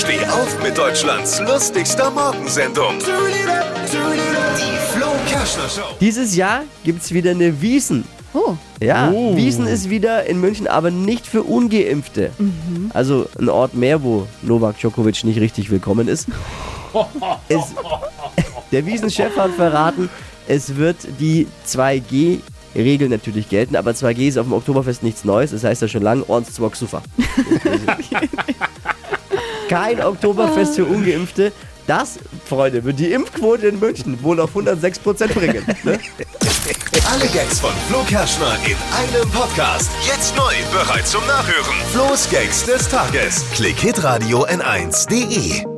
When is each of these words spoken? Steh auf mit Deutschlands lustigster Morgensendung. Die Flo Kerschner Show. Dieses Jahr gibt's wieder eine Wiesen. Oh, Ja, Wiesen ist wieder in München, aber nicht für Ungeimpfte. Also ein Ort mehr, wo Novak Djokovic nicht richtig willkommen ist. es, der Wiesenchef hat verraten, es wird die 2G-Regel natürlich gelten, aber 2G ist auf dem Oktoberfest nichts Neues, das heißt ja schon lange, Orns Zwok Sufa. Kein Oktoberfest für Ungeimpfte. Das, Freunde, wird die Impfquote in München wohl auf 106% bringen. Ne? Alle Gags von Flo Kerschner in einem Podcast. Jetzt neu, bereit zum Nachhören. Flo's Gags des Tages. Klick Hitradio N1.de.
Steh 0.00 0.24
auf 0.24 0.62
mit 0.62 0.78
Deutschlands 0.78 1.40
lustigster 1.40 2.10
Morgensendung. 2.10 2.94
Die 3.00 4.78
Flo 4.94 5.08
Kerschner 5.28 5.68
Show. 5.68 5.94
Dieses 6.00 6.34
Jahr 6.34 6.62
gibt's 6.84 7.12
wieder 7.12 7.32
eine 7.32 7.60
Wiesen. 7.60 8.04
Oh, 8.32 8.54
Ja, 8.82 9.12
Wiesen 9.12 9.66
ist 9.66 9.90
wieder 9.90 10.24
in 10.24 10.40
München, 10.40 10.66
aber 10.68 10.90
nicht 10.90 11.26
für 11.26 11.42
Ungeimpfte. 11.42 12.30
Also 12.94 13.26
ein 13.38 13.50
Ort 13.50 13.74
mehr, 13.74 14.02
wo 14.02 14.26
Novak 14.40 14.78
Djokovic 14.78 15.22
nicht 15.24 15.38
richtig 15.38 15.70
willkommen 15.70 16.08
ist. 16.08 16.28
es, 17.50 17.60
der 18.72 18.86
Wiesenchef 18.86 19.36
hat 19.36 19.50
verraten, 19.50 20.08
es 20.48 20.76
wird 20.76 20.96
die 21.20 21.46
2G-Regel 21.68 23.10
natürlich 23.10 23.50
gelten, 23.50 23.76
aber 23.76 23.90
2G 23.90 24.28
ist 24.28 24.38
auf 24.38 24.46
dem 24.46 24.54
Oktoberfest 24.54 25.02
nichts 25.02 25.26
Neues, 25.26 25.50
das 25.50 25.62
heißt 25.62 25.82
ja 25.82 25.88
schon 25.88 26.02
lange, 26.02 26.26
Orns 26.26 26.54
Zwok 26.54 26.74
Sufa. 26.74 27.02
Kein 29.70 30.02
Oktoberfest 30.02 30.74
für 30.74 30.84
Ungeimpfte. 30.84 31.52
Das, 31.86 32.18
Freunde, 32.44 32.82
wird 32.82 32.98
die 32.98 33.12
Impfquote 33.12 33.68
in 33.68 33.78
München 33.78 34.20
wohl 34.20 34.40
auf 34.40 34.56
106% 34.56 35.32
bringen. 35.32 35.64
Ne? 35.84 35.96
Alle 37.08 37.26
Gags 37.28 37.60
von 37.60 37.70
Flo 37.88 38.02
Kerschner 38.02 38.56
in 38.66 38.76
einem 38.92 39.30
Podcast. 39.30 39.88
Jetzt 40.04 40.36
neu, 40.36 40.52
bereit 40.72 41.06
zum 41.06 41.24
Nachhören. 41.28 41.76
Flo's 41.92 42.28
Gags 42.28 42.66
des 42.66 42.88
Tages. 42.88 43.44
Klick 43.54 43.78
Hitradio 43.78 44.44
N1.de. 44.44 45.69